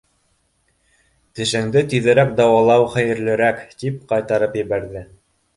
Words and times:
Тешеңде 1.39 1.83
тиҙерәк 1.93 2.33
дауалау 2.41 2.89
хәйерлерәк,— 2.97 3.63
тип 3.83 4.03
ҡайтарып 4.15 4.59
ебәрҙе. 4.63 5.07